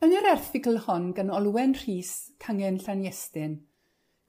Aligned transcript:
Yn 0.00 0.14
yr 0.16 0.26
erthigl 0.30 0.78
hon 0.86 1.10
gan 1.12 1.28
Olwen 1.36 1.74
Rhys 1.76 2.10
Cangen 2.40 2.78
Llaniestyn, 2.80 3.58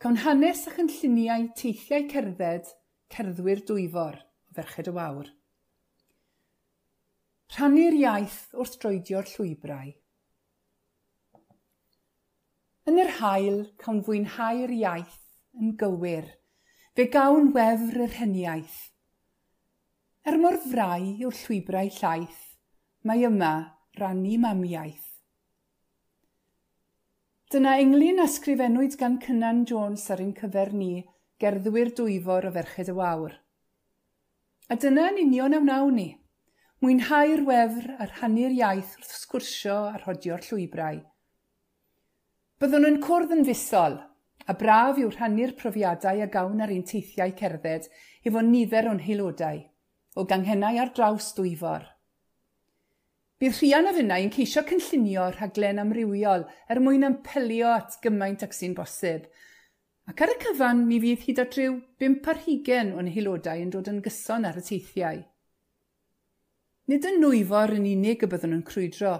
cawn 0.03 0.17
hanes 0.19 0.65
a 0.67 0.71
chynlluniau 0.75 1.45
teithiau 1.55 2.09
cerdded 2.11 2.71
cerddwyr 3.15 3.61
dwyfor 3.69 4.17
o 4.19 4.55
ferched 4.57 4.89
y 4.91 4.93
wawr. 4.97 5.29
Rhannu'r 7.55 7.95
iaith 8.01 8.35
wrth 8.51 8.75
droedio'r 8.81 9.31
llwybrau. 9.31 9.93
Yn 12.91 12.99
yr 13.05 13.13
hael 13.21 13.61
cawn 13.85 14.01
fwynhau'r 14.09 14.73
iaith 14.75 15.21
yn 15.55 15.77
gywir, 15.79 16.27
fe 16.99 17.05
gawn 17.15 17.53
wefr 17.55 18.01
yr 18.09 18.17
heniaeth. 18.17 18.81
Er 20.27 20.35
mor 20.43 20.59
frau 20.65 21.07
yw'r 21.13 21.39
llwybrau 21.45 21.95
llaeth, 22.01 22.43
mae 23.07 23.23
yma 23.31 23.53
rannu 24.03 24.35
mamiaeth. 24.43 25.10
Dyna 27.51 27.71
englyn 27.83 28.21
ysgrifennwyd 28.23 28.93
gan 28.95 29.17
Cynan 29.19 29.65
Jones 29.67 30.05
ar 30.13 30.21
ein 30.23 30.29
cyfer 30.37 30.69
ni, 30.71 31.01
gerddwyr 31.43 31.89
dwyfor 31.97 32.45
o 32.47 32.51
ferched 32.55 32.87
y 32.87 32.95
wawr. 32.95 33.33
A 34.71 34.77
dyna 34.79 35.09
yn 35.09 35.19
union 35.25 35.57
am 35.57 35.67
nawn 35.67 35.97
ni. 35.99 36.05
Mwynhau'r 36.79 37.43
wefr 37.49 37.89
a 37.97 38.07
rhannu'r 38.07 38.55
iaith 38.55 38.93
wrth 39.01 39.11
sgwrsio 39.17 39.75
a 39.89 39.99
rhodio'r 39.99 40.47
llwybrau. 40.47 41.01
Byddwn 42.63 42.87
yn 42.93 42.99
cwrdd 43.03 43.35
yn 43.35 43.43
fusol, 43.49 43.99
a 44.47 44.55
braf 44.63 45.03
yw 45.03 45.11
rhannu'r 45.11 45.51
profiadau 45.59 46.23
a 46.23 46.31
gawn 46.31 46.63
ar 46.63 46.71
ein 46.71 46.87
teithiau 46.87 47.35
cerdded 47.41 47.91
efo 48.23 48.45
nifer 48.47 48.87
o'n 48.93 49.03
heilodau, 49.09 49.65
o 50.15 50.23
ganghennau 50.23 50.79
ar 50.79 50.95
draws 50.95 51.33
dwyfor. 51.35 51.83
Bydd 53.41 53.55
rhian 53.57 53.89
a 53.89 53.91
finnau 53.95 54.21
yn 54.21 54.29
ceisio 54.29 54.61
cynllunio 54.69 55.23
rhaglen 55.33 55.81
amrywiol 55.81 56.43
er 56.69 56.79
mwyn 56.85 57.07
ampelio 57.07 57.71
at 57.73 57.95
gymaint 58.03 58.43
ac 58.45 58.51
sy'n 58.53 58.75
bosib. 58.77 59.23
Ac 60.11 60.21
ar 60.21 60.29
y 60.29 60.35
cyfan, 60.43 60.83
mi 60.85 60.99
fydd 61.01 61.23
hyd 61.25 61.41
at 61.41 61.57
ryw 61.57 61.79
5 62.03 62.29
ar 62.29 62.41
20 62.43 62.91
o'n 63.01 63.09
haelodau 63.15 63.63
yn 63.63 63.71
dod 63.73 63.89
yn 63.89 63.97
gyson 64.05 64.45
ar 64.45 64.59
y 64.61 64.63
teithiau. 64.67 65.23
Nid 66.93 67.07
yn 67.09 67.17
nwyfo'r 67.23 67.73
yn 67.79 67.89
unig 67.95 68.27
y 68.27 68.29
byddwn 68.29 68.53
yn 68.59 68.63
crwydro. 68.69 69.15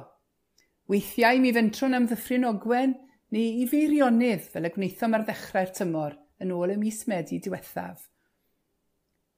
Weithiau 0.94 1.42
mi 1.42 1.56
fentro'n 1.58 1.98
amddiffryn 2.03 2.46
ogwen 2.52 2.94
neu 3.34 3.59
i 3.64 3.66
feirionydd 3.74 4.46
fel 4.53 4.70
y 4.70 4.74
gwnaethom 4.78 5.18
ar 5.18 5.26
ddechrau'r 5.26 5.74
tymor 5.81 6.20
yn 6.46 6.53
ôl 6.53 6.76
y 6.76 6.78
mis 6.78 7.08
Medi 7.09 7.42
diwethaf. 7.42 8.06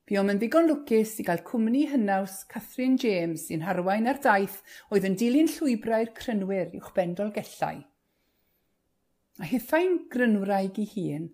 Buom 0.03 0.33
yn 0.33 0.39
ddigon 0.39 0.65
lwcus 0.67 1.13
i 1.21 1.23
gael 1.23 1.39
cwmni 1.47 1.85
hynnaws 1.87 2.41
Catherine 2.51 2.97
James 2.99 3.45
sy'n 3.47 3.61
harwain 3.63 4.09
ar 4.11 4.17
daith 4.25 4.57
oedd 4.91 5.05
yn 5.07 5.13
dilyn 5.21 5.47
llwybrau'r 5.47 6.11
crynwyr 6.17 6.73
i'w 6.75 6.89
bendolgellau. 6.97 7.79
A 9.39 9.47
hithau'n 9.47 9.95
grynwraig 10.11 10.81
i 10.83 10.89
hun, 10.91 11.29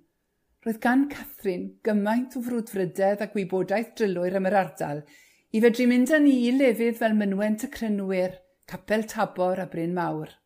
roedd 0.62 0.78
gan 0.86 1.08
Catherine 1.10 1.80
gymaint 1.88 2.38
o 2.38 2.44
frwdfrydedd 2.46 3.26
a 3.26 3.30
gwybodaeth 3.34 3.96
drylwyr 3.98 4.38
am 4.38 4.52
yr 4.52 4.60
ardal 4.62 5.02
i 5.50 5.66
fedru 5.66 5.90
mynd 5.90 6.14
â 6.14 6.22
ni 6.22 6.38
i 6.46 6.54
lefydd 6.54 7.02
fel 7.02 7.18
mynwent 7.18 7.66
y 7.66 7.74
crynwyr, 7.74 8.38
capel 8.70 9.10
tabor 9.10 9.66
a 9.66 9.66
bryn 9.74 9.98
mawr. 9.98 10.38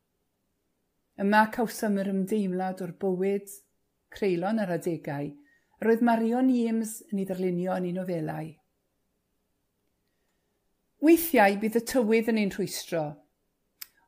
Yma 1.20 1.44
cawsom 1.52 2.00
yr 2.00 2.16
ymdeimlad 2.16 2.88
o'r 2.88 2.96
bywyd, 3.04 3.52
creulon 4.16 4.64
ar 4.64 4.78
adegau, 4.80 5.34
Roedd 5.84 6.04
Marion 6.06 6.52
Eames 6.54 7.02
yn 7.12 7.20
ei 7.20 7.26
ddarlunio 7.28 7.74
yn 7.76 7.90
ei 7.90 7.96
nofelau. 7.96 8.52
Weithiau 11.04 11.58
bydd 11.60 11.76
y 11.76 11.82
tywydd 11.92 12.30
yn 12.32 12.40
ein 12.40 12.54
rhwystro, 12.54 13.02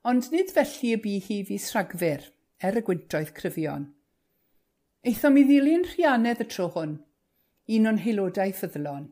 ond 0.07 0.29
nid 0.31 0.53
felly 0.55 0.93
y 0.95 0.99
bu 1.03 1.15
hi 1.25 1.41
fi 1.49 1.57
sragfyr, 1.59 2.29
er 2.63 2.79
y 2.79 2.83
gwyntoedd 2.87 3.33
cryfion. 3.35 3.89
Eithom 5.03 5.41
i 5.41 5.43
ddilyn 5.49 5.83
rhiannedd 5.89 6.43
y 6.45 6.47
tro 6.53 6.69
hwn, 6.77 6.93
un 7.75 7.89
o'n 7.91 7.99
heilodau 8.05 8.53
ffyddlon. 8.55 9.09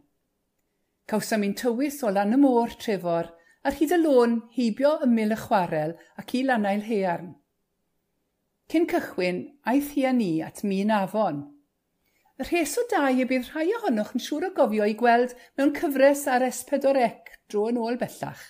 Cawsom 1.12 1.44
i'n 1.44 1.56
tywys 1.60 2.00
o 2.08 2.12
lan 2.16 2.38
y 2.38 2.40
môr 2.40 2.78
trefor 2.80 3.34
ar 3.68 3.80
hyd 3.80 3.96
y 3.98 4.00
lôn 4.00 4.38
heibio 4.56 4.94
ymyl 5.04 5.36
y 5.36 5.40
chwarel 5.42 5.98
ac 6.22 6.32
i 6.40 6.46
lanail 6.48 6.86
hearn. 6.88 7.34
Cyn 8.72 8.88
cychwyn, 8.94 9.44
aeth 9.68 9.92
hi 9.98 10.06
a 10.08 10.14
ni 10.16 10.32
at 10.46 10.64
mi'n 10.64 10.96
afon, 10.96 11.44
Y 12.44 12.46
rhes 12.50 12.74
o 12.76 12.84
dau 12.92 13.22
y 13.24 13.24
bydd 13.24 13.46
rhai 13.54 13.70
ohonoch 13.78 14.10
yn 14.18 14.22
siŵr 14.24 14.50
o 14.50 14.56
gofio 14.58 14.84
i 14.90 14.98
gweld 15.00 15.32
mewn 15.56 15.70
cyfres 15.78 16.26
ar 16.28 16.44
S4C 16.44 17.06
dro 17.48 17.70
yn 17.72 17.78
ôl 17.80 17.96
bellach. 18.02 18.42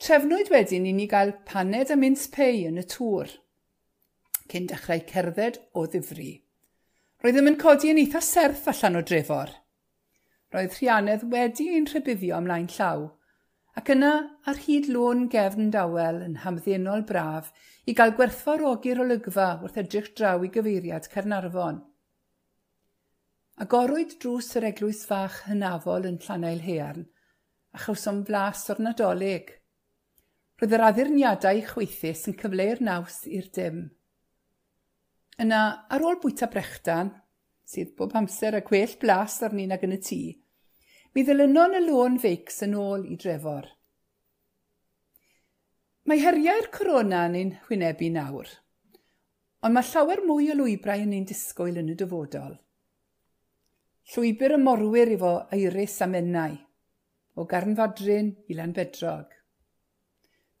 Trefnwyd 0.00 0.48
wedyn 0.54 0.86
i 0.88 0.94
ni 0.96 1.04
gael 1.10 1.34
paned 1.50 1.92
a 1.92 1.96
mince 2.00 2.30
pei 2.32 2.62
yn 2.70 2.80
y 2.80 2.86
tŵr, 2.94 3.34
cyn 4.48 4.70
dechrau 4.70 5.04
cerdded 5.10 5.60
o 5.76 5.84
ddifri. 5.92 6.30
Roedd 7.20 7.42
yn 7.42 7.60
codi 7.60 7.92
yn 7.92 8.00
eitha 8.00 8.24
serth 8.24 8.70
allan 8.72 8.96
o 9.02 9.04
drefor. 9.12 9.52
Roedd 10.54 10.78
rhianedd 10.78 11.28
wedi 11.34 11.68
ein 11.76 11.90
rhybuddio 11.92 12.40
ymlaen 12.40 12.72
llaw, 12.72 13.10
ac 13.80 13.88
yna 13.94 14.12
ar 14.50 14.58
hyd 14.66 14.90
lôn 14.92 15.28
gefn 15.32 15.70
dawel 15.72 16.20
yn 16.26 16.40
hamddenol 16.42 17.06
braf 17.08 17.48
i 17.88 17.94
gael 17.96 18.12
gwerthfawrogi'r 18.18 19.00
olygfa 19.04 19.48
wrth 19.62 19.78
edrych 19.82 20.10
draw 20.18 20.44
i 20.44 20.50
gyfeiriad 20.52 21.08
Cernarfon. 21.14 21.80
Agorwyd 23.62 24.18
drws 24.20 24.50
yr 24.58 24.68
eglwys 24.72 25.02
fach 25.08 25.42
hynafol 25.46 26.08
yn 26.08 26.20
Llanail 26.20 26.60
Hearn, 26.66 27.06
a 27.72 27.80
chawsom 27.80 28.22
flas 28.28 28.66
o'r 28.72 28.80
nadolig. 28.84 29.50
Roedd 30.60 30.76
yr 30.76 30.86
addurniadau 30.88 31.64
chweithus 31.70 32.26
yn 32.28 32.36
cyfleu'r 32.40 32.84
naws 32.84 33.22
i'r 33.28 33.48
dim. 33.56 33.82
Yna, 35.40 35.62
ar 35.88 36.04
ôl 36.04 36.20
bwyta 36.20 36.48
brechdan, 36.52 37.14
sydd 37.64 37.96
bob 37.96 38.12
amser 38.18 38.58
a 38.58 38.62
gwell 38.66 38.98
blas 39.00 39.40
arni 39.46 39.64
ag 39.72 39.84
yn 39.88 39.96
y 39.96 40.00
tŷ, 40.04 40.20
Mi 41.12 41.26
ddilynon 41.28 41.76
y 41.76 41.80
lôn 41.84 42.14
feics 42.20 42.62
yn 42.64 42.74
ôl 42.80 43.02
i 43.04 43.18
drefor. 43.20 43.66
Mae 46.08 46.22
heriau'r 46.22 46.70
corona 46.72 47.26
yn 47.28 47.36
ein 47.36 47.50
hwynebu 47.66 48.08
nawr, 48.14 48.48
ond 49.62 49.76
mae 49.76 49.86
llawer 49.90 50.24
mwy 50.24 50.48
o 50.54 50.56
lwybrau 50.56 51.04
yn 51.04 51.12
ein 51.18 51.28
disgwyl 51.28 51.76
yn 51.82 51.92
y 51.92 51.98
dyfodol. 52.00 52.56
Llwybr 54.14 54.56
y 54.56 54.62
morwyr 54.64 55.12
efo 55.18 55.36
eiris 55.54 56.00
a 56.02 56.08
mennau, 56.10 56.56
o 57.36 57.44
Garnfadryn 57.46 58.32
i 58.48 58.56
Lanbedrog. 58.56 59.36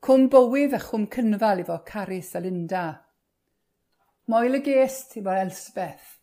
Cwm 0.04 0.28
Bywydd 0.30 0.76
a 0.76 0.84
Chwm 0.84 1.08
Cynfal 1.16 1.64
efo 1.64 1.80
Carys 1.88 2.36
a 2.36 2.44
Linda. 2.44 2.86
Moel 4.28 4.60
y 4.60 4.66
Gest 4.68 5.16
efo 5.16 5.32
Elsbeth. 5.32 6.18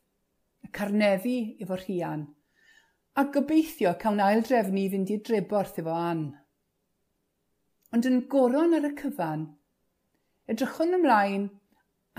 Y 0.64 0.70
Carnefi 0.76 1.40
efo 1.64 1.78
Rhian 1.80 2.30
a 3.20 3.26
gobeithio 3.36 3.92
cawn 4.00 4.22
ail 4.24 4.46
drefnu 4.48 4.80
i 4.80 4.90
fynd 4.92 5.10
i'r 5.12 5.24
dreborth 5.28 5.80
efo 5.82 5.92
an. 5.92 6.22
Ond 7.92 8.06
yn 8.08 8.22
goron 8.32 8.78
ar 8.78 8.86
y 8.88 8.92
cyfan, 9.02 9.42
edrychwn 10.54 10.96
ymlaen 10.96 11.50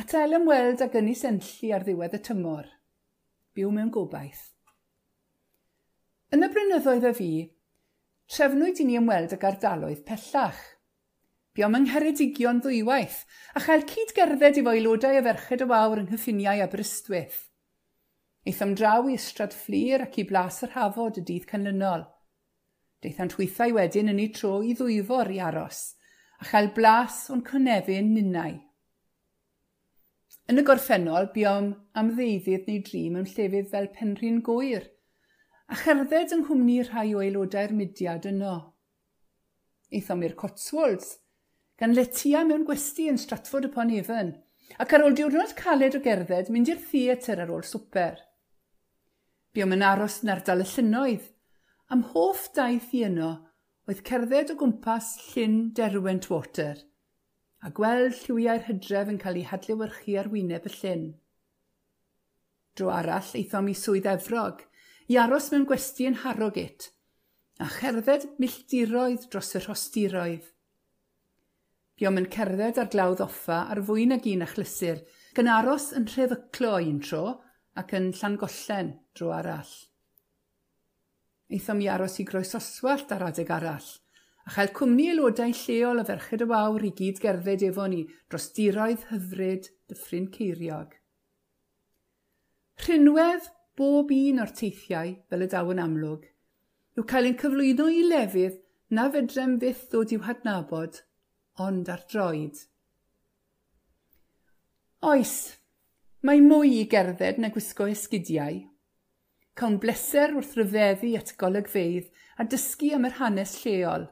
at 0.03 0.13
ael 0.19 0.37
ymweld 0.41 0.83
ag 0.85 0.99
ynys 1.01 1.23
enlli 1.31 1.71
ar 1.73 1.87
ddiwedd 1.87 2.19
y 2.19 2.21
tymor. 2.27 2.69
Byw 3.57 3.73
mewn 3.77 3.89
gobaith. 3.95 4.43
Yn 6.37 6.45
y 6.45 6.51
brynyddoedd 6.53 7.09
y 7.09 7.15
fi, 7.17 7.31
trefnwyd 8.35 8.83
i 8.85 8.89
ni 8.91 9.01
ymweld 9.01 9.33
ag 9.39 9.47
ardaloedd 9.49 10.05
pellach. 10.11 10.61
Biom 11.57 11.79
yng 11.79 11.89
Ngheredigion 11.89 12.61
ddwywaith, 12.61 13.23
a 13.57 13.65
chael 13.65 13.89
cyd 13.89 14.13
gerdded 14.19 14.61
efo 14.61 14.75
aelodau 14.75 15.17
y 15.17 15.25
ferched 15.31 15.65
y 15.65 15.71
wawr 15.73 16.05
yng 16.05 16.13
Nghyffiniau 16.13 16.61
a 16.61 16.69
Brystwyth. 16.71 17.47
Eithom 18.49 18.73
draw 18.73 19.05
i 19.05 19.19
ystrad 19.19 19.53
fflir 19.53 20.01
ac 20.07 20.17
i 20.23 20.25
blas 20.29 20.63
yr 20.65 20.73
hafod 20.73 21.19
y 21.21 21.25
dydd 21.29 21.45
canlynol. 21.51 22.07
Deithant 23.05 23.37
weithiau 23.37 23.75
wedyn 23.77 24.09
yn 24.13 24.21
ei 24.23 24.31
tro 24.37 24.61
i 24.65 24.73
ddwyfor 24.77 25.29
i 25.35 25.41
aros, 25.45 25.81
a 26.41 26.49
chael 26.49 26.71
blas 26.77 27.27
o'n 27.33 27.45
cynefin 27.45 28.15
ninnau. 28.15 28.55
Yn 30.49 30.61
y 30.61 30.65
gorffennol, 30.67 31.29
biom 31.35 31.69
am 32.01 32.15
ddeuddydd 32.17 32.65
neu 32.69 32.81
dri 32.87 33.03
mewn 33.13 33.29
llefydd 33.29 33.69
fel 33.75 33.91
penrhyn 33.99 34.41
gwyr, 34.49 34.89
a 35.69 35.77
cherdded 35.83 36.33
yng 36.35 36.47
nghwmni 36.47 36.79
rhai 36.89 37.11
o 37.15 37.21
aelodau'r 37.21 37.77
mudiad 37.77 38.27
yno. 38.33 38.57
Eithom 39.93 40.25
i'r 40.25 40.39
Cotswolds, 40.41 41.13
gan 41.79 41.93
letia 41.95 42.41
mewn 42.49 42.65
gwesti 42.65 43.11
yn 43.13 43.21
Stratford 43.21 43.69
upon 43.69 43.93
Evon, 43.95 44.33
ac 44.81 44.97
ar 44.97 45.05
ôl 45.05 45.15
diwrnod 45.21 45.55
caled 45.61 46.01
o 46.01 46.03
gerdded, 46.09 46.49
mynd 46.49 46.73
i'r 46.73 46.83
theatr 46.89 47.45
ar 47.45 47.53
ôl 47.53 47.65
swper. 47.69 48.19
Buom 49.55 49.75
yn 49.75 49.87
aros 49.87 50.21
yn 50.25 50.35
ardal 50.35 50.65
y 50.65 50.69
llynoedd. 50.73 51.31
Am 51.91 52.05
hoff 52.13 52.51
daith 52.55 52.93
i 52.95 53.07
yno 53.09 53.33
oedd 53.91 54.05
cerdded 54.07 54.55
o 54.55 54.61
gwmpas 54.61 55.17
llyn 55.33 55.59
derwent 55.75 56.31
water 56.31 56.79
a 57.61 57.71
gweld 57.77 58.17
lliwiau'r 58.25 58.65
hydref 58.69 59.11
yn 59.13 59.19
cael 59.21 59.39
ei 59.41 59.49
hadlewyrchu 59.49 60.15
ar 60.21 60.31
wyneb 60.33 60.69
y 60.69 60.73
llyn. 60.79 61.03
Dro 62.77 62.89
arall 62.95 63.35
eithom 63.37 63.69
i 63.69 63.75
swydd 63.77 64.09
efrog, 64.09 64.63
i 65.13 65.19
aros 65.21 65.51
mewn 65.53 65.67
gwesti 65.69 66.07
yn 66.09 66.17
Harrogate, 66.23 66.95
a 67.61 67.69
cherdded 67.69 68.25
milltiroedd 68.41 69.29
dros 69.33 69.53
y 69.59 69.63
rhostiroedd. 69.65 70.47
Buom 72.01 72.23
yn 72.23 72.31
cerdded 72.33 72.81
ar 72.81 72.89
glawdd 72.95 73.21
offa 73.27 73.67
ar 73.75 73.83
fwy 73.85 74.07
nag 74.09 74.25
un 74.31 74.47
achlysur, 74.47 75.03
gan 75.37 75.51
aros 75.53 75.91
yn 75.97 76.09
Rhefyclo 76.09 76.79
un 76.81 77.03
tro, 77.05 77.25
ac 77.81 77.95
yn 77.99 78.11
Llangollen 78.17 78.93
drwy 79.17 79.33
arall. 79.39 79.73
Eithom 81.51 81.83
i 81.83 81.89
aros 81.91 82.19
i 82.23 82.27
groes 82.29 82.55
oswallt 82.59 83.13
ar 83.17 83.27
adeg 83.31 83.51
arall, 83.57 83.89
a 84.47 84.55
chael 84.55 84.73
cwmni 84.77 85.11
aelodau 85.11 85.55
lleol 85.63 86.03
a 86.03 86.07
ferched 86.09 86.45
y 86.45 86.49
wawr 86.51 86.87
i 86.87 86.93
gyd 87.01 87.23
gerdded 87.23 87.65
efo 87.71 87.87
ni 87.91 88.03
dros 88.31 88.51
diroedd 88.57 89.07
hyfryd 89.11 89.71
dyffryn 89.91 90.29
ceiriog. 90.37 90.93
Rhinwedd 92.85 93.51
bob 93.77 94.13
un 94.17 94.43
o'r 94.45 94.53
teithiau 94.61 95.17
fel 95.29 95.47
y 95.47 95.51
daw 95.55 95.73
yn 95.75 95.83
amlwg 95.83 96.29
yw 96.99 97.07
cael 97.11 97.29
ein 97.29 97.39
cyflwyno 97.41 97.87
i 97.93 98.03
lefydd 98.05 98.59
na 98.97 99.07
fedrem 99.15 99.55
byth 99.63 99.87
ddod 99.91 100.13
i'w 100.15 100.25
hadnabod, 100.27 100.99
ond 101.67 101.89
ar 101.95 102.03
droed. 102.11 102.59
Oes, 105.11 105.35
Mae 106.21 106.43
mwy 106.45 106.75
i 106.77 106.89
gerdded 106.93 107.39
na 107.41 107.49
gwisgo 107.49 107.87
esgidiau. 107.89 108.59
Cawn 109.57 109.79
bleser 109.81 110.35
wrth 110.37 110.53
ryfeddu 110.59 111.15
at 111.17 111.33
golygfeidd 111.41 112.11
a 112.37 112.45
dysgu 112.45 112.91
am 112.97 113.09
yr 113.09 113.17
hanes 113.23 113.55
lleol. 113.63 114.05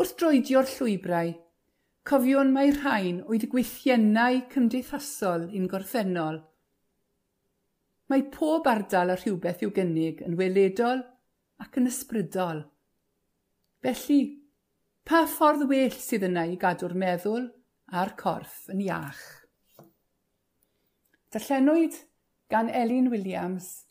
Wrth 0.00 0.14
droedio'r 0.22 0.70
llwybrau, 0.72 1.34
cofion 2.08 2.54
mae 2.56 2.72
rhain 2.78 3.20
oedd 3.28 3.44
gweithiennau 3.52 4.40
cymdeithasol 4.54 5.46
un 5.60 5.68
gorffennol. 5.68 6.40
Mae 8.08 8.28
pob 8.32 8.72
ardal 8.72 9.12
a 9.12 9.20
rhywbeth 9.20 9.64
i'w 9.66 9.76
gynnig 9.76 10.24
yn 10.24 10.40
weledol 10.40 11.04
ac 11.60 11.76
yn 11.76 11.92
ysbrydol. 11.92 12.64
Felly, 13.84 14.22
pa 15.04 15.26
ffordd 15.28 15.68
well 15.68 16.04
sydd 16.08 16.30
yna 16.30 16.48
i 16.48 16.56
gadw'r 16.56 16.96
meddwl 17.04 17.50
a'r 17.92 18.16
corff 18.16 18.64
yn 18.72 18.88
iach? 18.88 19.26
Darllenwyd 21.36 21.92
gan 22.48 22.70
Elin 22.70 23.10
Williams, 23.10 23.86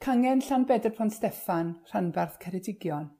Cangen 0.00 0.40
Llanbedr 0.40 0.90
Pont 0.90 1.12
Steffan, 1.12 1.76
Rhanbarth 1.92 2.40
Ceredigion. 2.40 3.10